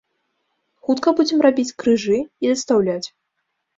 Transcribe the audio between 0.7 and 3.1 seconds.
Хутка будзем рабіць крыжы і дастаўляць.